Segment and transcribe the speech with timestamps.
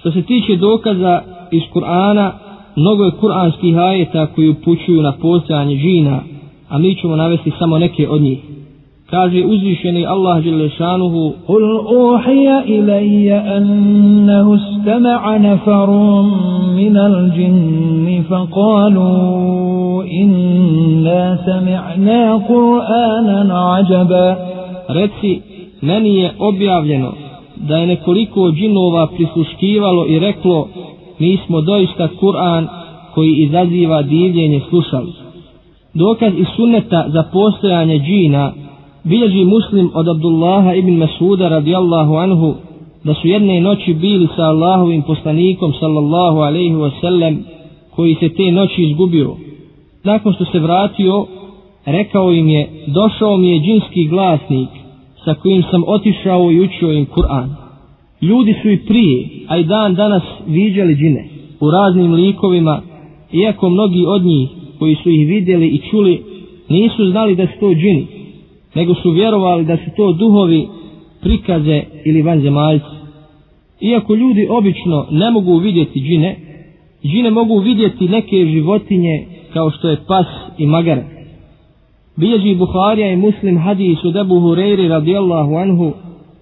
[0.00, 1.20] Što se tiče dokaza
[1.50, 2.30] iz Kur'ana,
[2.76, 6.20] mnogo je kur'anskih ajeta koji upućuju na postojanje džina,
[6.68, 8.38] a mi ćemo navesti samo neke od njih.
[9.10, 11.80] Kaže uzvišeni Allah Đelešanuhu Kul
[12.12, 16.26] uhija ilaja annahu stama'a nafarum
[16.76, 24.36] minal džinni faqalu inna sami'na Kur'anan ajaba
[24.88, 25.40] Reci,
[25.80, 27.29] meni je objavljeno
[27.68, 30.68] da je nekoliko džinova prisluškivalo i reklo
[31.18, 32.66] mi smo doista Kur'an
[33.14, 35.12] koji izaziva divljenje slušali.
[35.94, 38.52] Dokaz iz sunneta za postojanje džina
[39.04, 42.54] bilježi muslim od Abdullaha ibn Masuda radijallahu anhu
[43.04, 47.36] da su jedne noći bili sa Allahovim poslanikom sallallahu alaihi wasallam
[47.90, 49.36] koji se te noći izgubio.
[50.04, 51.26] Nakon što se vratio,
[51.86, 54.79] rekao im je, došao mi je džinski glasnik
[55.24, 57.48] sa kojim sam otišao i učio im Kur'an.
[58.22, 61.28] Ljudi su i prije, a i dan danas viđali džine
[61.60, 62.82] u raznim likovima,
[63.32, 64.48] iako mnogi od njih
[64.78, 66.22] koji su ih vidjeli i čuli
[66.68, 68.06] nisu znali da su to džini,
[68.74, 70.68] nego su vjerovali da su to duhovi
[71.22, 72.86] prikaze ili vanzemaljci.
[73.80, 76.36] Iako ljudi obično ne mogu vidjeti džine,
[77.04, 80.26] džine mogu vidjeti neke životinje kao što je pas
[80.58, 81.19] i magarac
[82.20, 85.92] Bilježi Buharija i Muslim hadis od Ebu Hureyri radijallahu anhu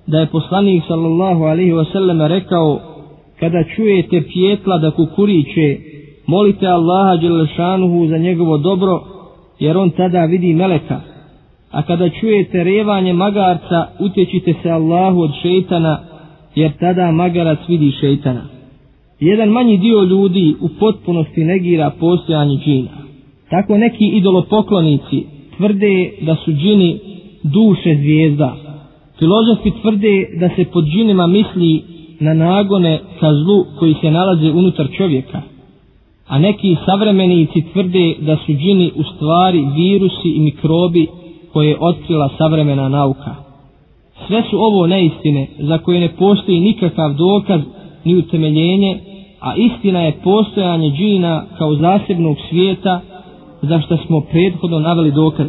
[0.07, 2.81] da je poslanik sallallahu alaihi wasallam rekao
[3.41, 5.77] kada čujete pjetla da kukuriće
[6.27, 9.01] molite Allaha Đelešanuhu za njegovo dobro
[9.59, 11.01] jer on tada vidi meleka.
[11.71, 15.99] A kada čujete revanje magarca utječite se Allahu od šeitana
[16.55, 18.43] jer tada magarac vidi šeitana.
[19.21, 22.91] Jedan manji dio ljudi u potpunosti negira postojanje džina.
[23.51, 26.99] Tako neki idolopoklonici tvrde da su džini
[27.43, 28.57] duše zvijezda
[29.19, 31.83] filozofi tvrde da se pod džinima misli
[32.21, 35.43] na nagone ka zlu koji se nalaze unutar čovjeka
[36.29, 41.07] a neki savremenici tvrde da su džini u stvari virusi i mikrobi
[41.53, 43.35] koje je otkrila savremena nauka.
[44.27, 47.61] Sve su ovo neistine za koje ne postoji nikakav dokaz
[48.05, 48.99] ni utemeljenje,
[49.41, 53.01] a istina je postojanje džina kao zasebnog svijeta
[53.63, 55.47] za što smo prethodno naveli dokaz.